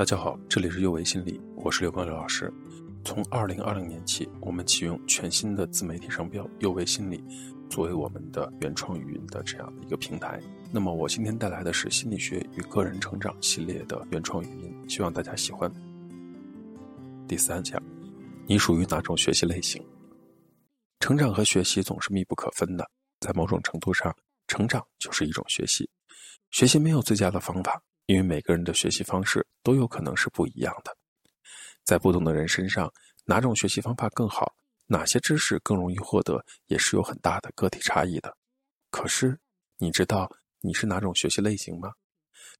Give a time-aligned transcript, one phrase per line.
[0.00, 2.50] 大家好，这里是右维心理，我是刘光刘老师。
[3.04, 7.22] 从二零二零年起，我们启用全新的自媒体商标“右维心理”
[7.68, 10.40] 作为我们的原创语音的这样的一个平台。
[10.72, 15.70] 那么，我今天带来的是心理学与个人成长系列的原创语音，希望大家喜欢。
[17.28, 17.78] 第三讲，
[18.46, 19.84] 你属于哪种学习类型？
[21.00, 22.90] 成长和学习总是密不可分的，
[23.20, 25.86] 在某种程度上，成长就是一种学习。
[26.52, 27.82] 学习没有最佳的方法。
[28.10, 30.92] 因为每个人的学习方式都有可能是不一样的，
[31.84, 32.92] 在不同的人身上，
[33.24, 34.52] 哪种学习方法更好，
[34.86, 38.36] 哪些知识更容易获得，也是有很大的个体差异的。
[38.90, 39.38] 可是，
[39.78, 40.28] 你知道
[40.60, 41.92] 你是哪种学习类型吗？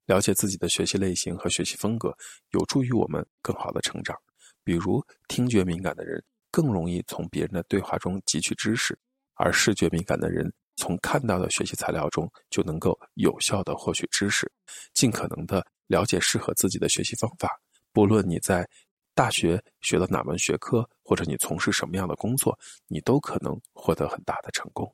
[0.07, 2.17] 了解自己的学习类型和学习风格，
[2.51, 4.17] 有助于我们更好的成长。
[4.63, 8.97] 比如，听觉敏感的人更容易从别人的对话中汲取知识，
[9.35, 10.53] 而视觉敏感的人。
[10.81, 14.51] 从看到的学习材料中就能够有效的获取知识，
[14.95, 17.61] 尽可能的了解适合自己的学习方法。
[17.93, 18.67] 不论你在
[19.15, 24.91] 大学学了哪门学科，或者你从事什么样的工作，你都可能获得很大的成功。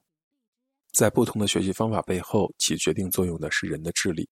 [0.93, 4.28] 在不同的学习方法背后，起决定作用的是人的智力。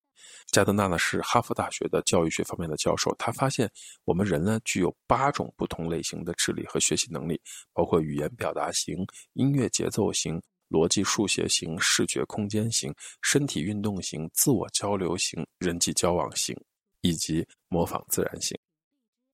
[0.47, 3.71] 加德纳呢是哈佛大学的教育学方面的教授，他发现
[4.05, 7.41] 我们人呢具有八种不同类型的智力和学习能力，
[7.73, 10.43] 包括语言表达型、音乐节奏型。
[10.75, 16.57] 逻辑数学型、视觉空间型、身体运动型、自我交流型、人际交往型，
[17.03, 18.59] 以及模仿自然型。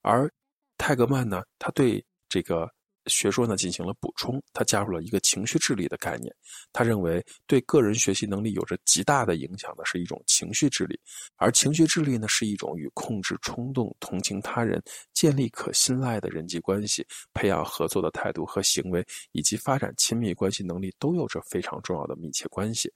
[0.03, 0.31] 而
[0.77, 2.71] 泰格曼呢，他对这个。
[3.07, 6.35] 学说呢进行了补充，他加入了一个情绪智力的概念。
[6.73, 10.99] 他认为，对个人学习能力有着极大的影响的是一种情绪智力，
[11.37, 22.93] 而情绪智力呢是一种与控制冲动、同情他人、建立可信赖的人际关系、培养合作的态度和行为，以及发展亲密关系能力都有着非常重要的密切关系。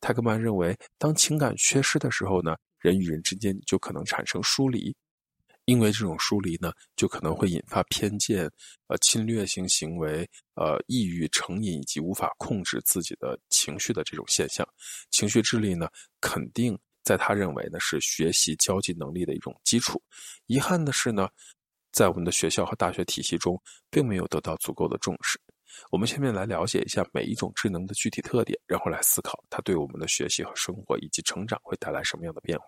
[0.00, 4.94] 泰克曼认为，当情感缺失的时候呢，人与人之间就可能产生疏离。
[5.66, 8.50] 因为这种疏离呢，就可能会引发偏见、
[8.88, 14.66] 呃侵略性行为、呃抑郁、成瘾以及无法控制自己的情绪的这种现象。
[15.10, 15.88] 情绪智力呢，
[16.20, 20.02] 肯定在他认为呢是学习交际能力的一种基础。
[20.46, 21.28] 遗憾的是呢，
[21.92, 23.60] 在我们的学校和大学体系中，
[23.90, 25.40] 并没有得到足够的重视。
[25.90, 32.66] 我们下面来了解一下每一种智能的具体特点，然后来思考它对我们的学习和生活以及成长会带来什么样的变化。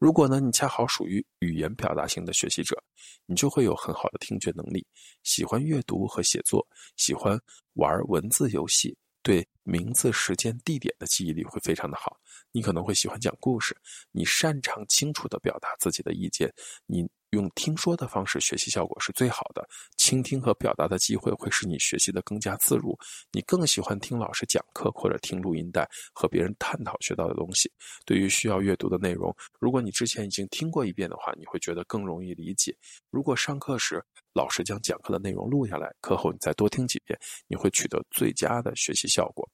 [0.00, 2.82] 如果呢，你恰好属于语言表达型的学习者，
[3.26, 4.84] 你就会有很好的听觉能力，
[5.22, 6.66] 喜欢阅读和写作，
[6.96, 7.38] 喜欢
[7.74, 12.18] 玩文字游戏，对名字、时间、地点的记忆力会非常的好。
[12.50, 13.76] 你可能会喜欢讲故事，
[14.10, 16.50] 你擅长清楚的表达自己的意见，
[16.86, 17.06] 你。
[17.30, 22.96] 用听说的方式学习效果是最好的，倾听和表达的机会会使你学习的更加自如。
[23.30, 27.70] 你更喜欢听老师讲课或者听录音带，和别人探讨学到的东西。
[28.04, 32.76] 对于需要阅读的内容，如果你之前已经听过一遍的话，你会觉得更容易理解。
[33.10, 39.48] 如果上课时老师将讲课的内容录下来，课后你再多听几遍，你会取得最佳的学习效果。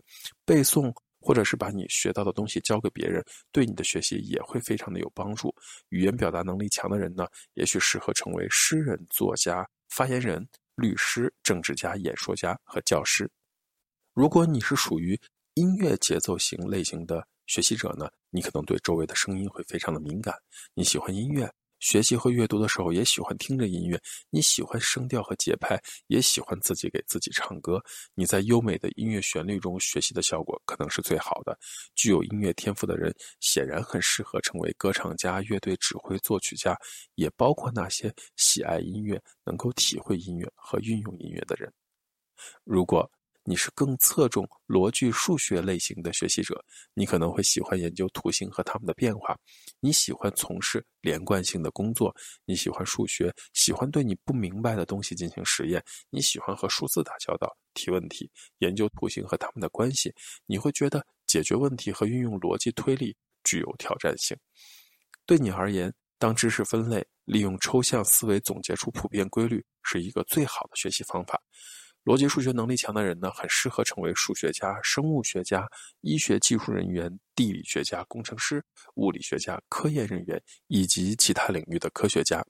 [0.45, 0.93] 背诵。
[1.27, 3.21] 或者是把你学到的东西教给别人，
[3.51, 5.53] 对你的学习也会非常的有帮助。
[5.89, 13.29] 语言表达能力强的人呢，也许适合成为诗人、作家、发言人、律师、政治家、演说家和教师。
[14.15, 15.21] 如果你是属于
[15.55, 20.33] 音乐节奏型类型的学习者呢，你可能对周围的声音会非常的敏感，
[20.75, 21.53] 你喜欢音乐。
[21.79, 24.01] 学习和阅读的时候，也喜欢听着音乐。
[24.31, 27.83] 你喜欢声调和节拍，也喜欢自己给自己唱歌。
[28.15, 31.59] 你在优美的音乐旋律中学习的效果可能是最好的。
[31.95, 36.79] 具有音乐天赋的人，显然很适合成为歌唱家、乐队指挥、作曲家，
[37.15, 41.73] 也包括那些喜爱音乐、能够体会音乐和运用音乐的人。
[42.65, 43.11] 如果，
[43.49, 46.61] 你是更侧重逻辑数学类型的学习者，
[46.95, 49.39] 你可能会喜欢研究图形和它们的变化。
[49.79, 52.13] 你喜欢从事连贯性的工作，
[52.45, 55.81] 你喜欢数学，喜欢对你不明白的东西进行实验。
[56.11, 60.13] 你喜欢和数字打交道、提问题、研究图形和它们的关系。
[60.47, 64.37] 你会觉得解决问题和运用逻辑推理具有挑战性。
[65.25, 71.41] 对你而言，当知识分类、利用抽象思维总结出普遍规律，是一个最好的学习方法。
[72.07, 75.69] 逻辑数学能力强的人呢，很适合成为数学家、生物学家、
[76.03, 78.65] 医学技术人员、地理学家、工程师、
[78.95, 82.41] 物理学家、科研人员以及其他领域的科学家。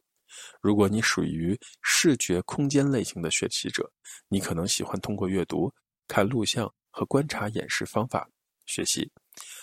[0.60, 3.90] 如果你属于视觉空间类型的学习者，
[4.28, 5.72] 你可能喜欢通过阅读、
[6.06, 8.28] 看录像和观察演示方法
[8.66, 9.10] 学习。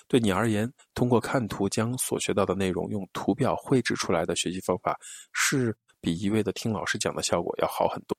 [0.07, 4.99] 对你而言，通过看图将所学到的内容用图表绘制出来的学习方法，
[5.33, 8.17] 是比一味的听老师讲的效果要好很多。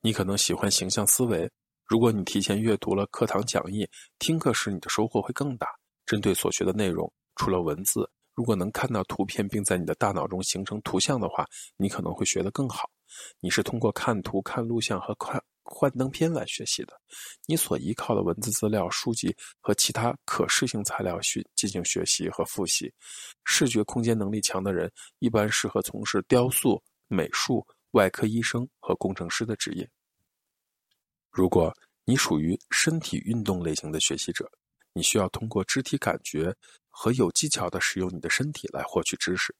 [0.00, 1.50] 你可能喜欢形象思维。
[1.84, 5.66] 如果你提前阅读了课堂讲义，听课时你的收获会更大。
[6.06, 11.44] 针对所学的内容，除了文字，如果能看到图片并在你的大脑中形成图像的话，
[11.76, 12.88] 你可能会学得更好。
[13.40, 16.92] 你是通过看图、看录像和看幻灯片来学习的。
[17.46, 22.92] 你所依靠的文字资料、书籍和其他可视性材料去进行学习和复习。
[23.44, 27.66] 视觉空间能力强的人一般适合从事雕塑、美术、
[27.98, 29.90] 外科医生和工程师的职业。
[31.32, 31.74] 如果
[32.04, 34.48] 你属于身体运动类型的学习者，
[34.92, 36.54] 你需要通过肢体感觉
[36.88, 39.52] 和有技巧的使用你的身体来获取知识。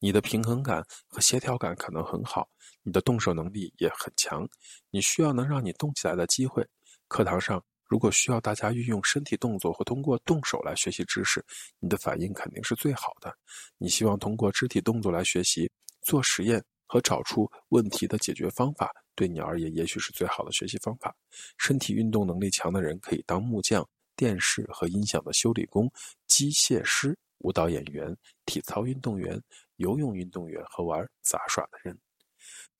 [0.00, 2.50] 你的平衡感和协调感可能很好，
[2.82, 4.48] 你的动手能力也很强。
[4.90, 6.66] 你需要能让你动起来的机会。
[7.06, 11.44] 课堂上如果需要大家运用身体动作或通过动手来学习知识，
[11.78, 13.32] 你的反应肯定是最好的。
[13.78, 15.70] 你希望通过肢体动作来学习、
[16.02, 21.14] 做实验和找出问题的解决方法，对你而言也许是最好的学习方法。
[21.56, 23.88] 身体运动能力强的人可以当木匠。
[24.16, 25.90] 电视和音响的修理工、
[26.26, 28.14] 机械师、舞蹈演员、
[28.44, 29.40] 体操运动员、
[29.76, 31.98] 游泳运动员和玩杂耍的人。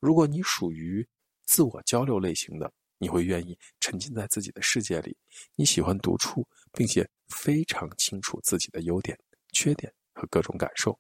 [0.01, 1.07] 如果你属于
[1.47, 5.17] 自我交流类型的，你会愿意沉浸在自己的世界里。
[5.55, 9.19] 你喜欢独处，并且非常清楚自己的优点、
[9.53, 10.99] 缺点和各种感受。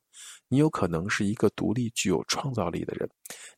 [0.49, 3.09] 你有可能是一个独立、具有创造力的人。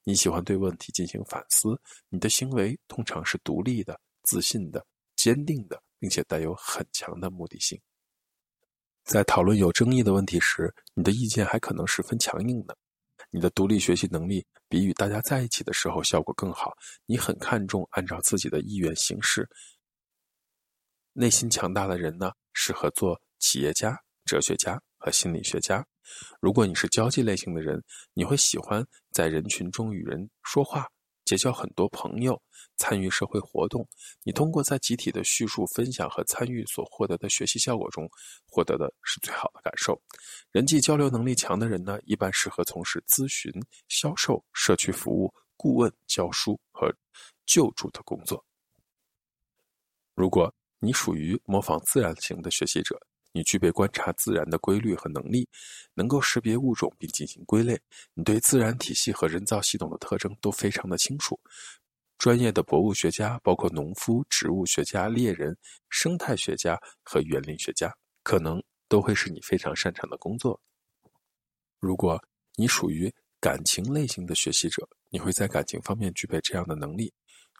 [0.04, 1.80] 你喜欢对问题进行反思。
[2.08, 4.84] 你的行为通常是独立的、自信的、
[5.16, 5.82] 坚定的。
[6.02, 7.80] 并且带有很强的目的性。
[9.04, 12.76] 在讨论有争议的问题时，你的意见还可能十分强硬的。
[13.30, 16.72] 你的独立学习能力比与大家在一起的时候效果更好。
[17.06, 19.48] 你很看重按照自己的意愿行事。
[21.12, 25.84] 内心强大的人呢，适合做企业家、哲学家和心理学家。
[26.40, 27.82] 如果你是交际类型的人，
[28.14, 30.88] 你会喜欢在人群中与人说话。
[31.24, 32.40] 结交很多朋友，
[32.76, 33.88] 参与社会活动。
[34.22, 38.08] 你通过在集体的叙述、分享和参与所获得的学习效果中，
[38.46, 40.00] 获得的是最好的感受。
[40.50, 43.52] 人际交流能力强的人呢，一般适合从事咨询、
[43.88, 46.92] 销售、社区服务、顾问、教书和
[47.46, 48.44] 救助的工作。
[50.14, 53.00] 如果你属于模仿自然型的学习者。
[53.32, 55.48] 你具备观察自然的规律和能力，
[55.94, 57.80] 能够识别物种并进行归类。
[58.14, 61.38] 你对自然体系和人造系统的特征都非常的清楚。
[62.18, 65.56] 专业的博物学家，包括农夫、植物学家、猎人、
[65.88, 67.92] 生态学家和园林学家，
[68.22, 70.60] 可能都会是你非常擅长的工作。
[71.80, 72.22] 如果
[72.54, 77.12] 你属于感情类型的学习者，你会在感情方面具备这样的能力：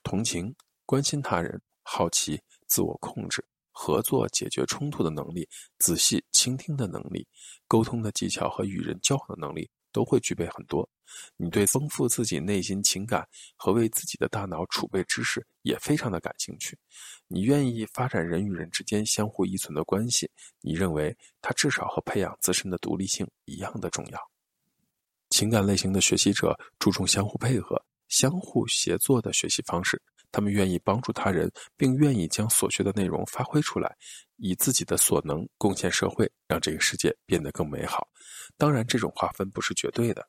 [0.05, 0.55] 同情、
[0.87, 3.45] 关心他人、好奇、自我控制。
[3.73, 5.49] 合作解决冲突的能力、
[5.79, 7.27] 仔细倾听的能力、
[7.67, 10.89] 沟通的技巧和与人交往的能力都会具备很多。
[11.37, 13.27] 你对丰富自己内心情感
[13.57, 16.79] 和为自己的大脑储备知识也非常的感兴趣。
[17.27, 20.31] 你愿意发展人与人之间相互依存的关系。
[20.61, 24.33] 你认为它至少和培养自身的独立性一样的重要。
[25.31, 30.01] 情感类型的学习者注重相互配合、相互协作的学习方式。
[30.31, 33.95] 他们愿意帮助他人，并愿意将所学的内容发挥出来，
[34.37, 38.07] 以自己的所能贡献社会，让这个世界变得更美好。
[38.57, 40.27] 当然，这种划分不是绝对的，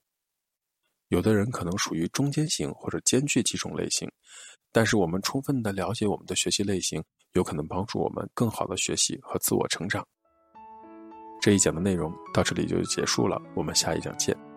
[1.08, 4.10] 有的人可能属于中间型或者兼具几种类型。
[4.74, 7.02] 但是，我们充分的了解我们的学习类型，
[7.32, 10.06] 有可能帮助我们更好的学习和自我成长。
[11.42, 14.53] 这一讲的内容到这里就结束了，我们下一讲见。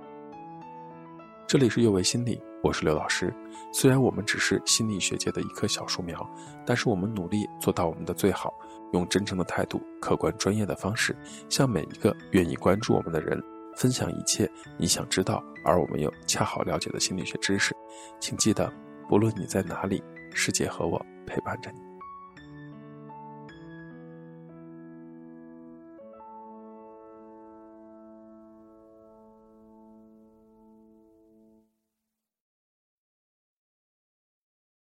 [1.49, 2.43] 这里是幼为心理。
[2.61, 3.33] 我是刘老师，
[3.73, 6.29] 虽然我们只是心理学界的一棵小树苗，
[6.67, 8.53] 但是我们努力做到我们的最好，
[8.93, 11.17] 用真诚的态度、客观专业的方式，
[11.49, 13.41] 向每一个愿意关注我们的人
[13.77, 17.73] 分享一切你想知道而我们又恰好了解的心理学知识。
[18.19, 18.69] 请记得，
[19.09, 20.03] 不论你在哪里，
[20.35, 21.96] 世界和我陪伴着你。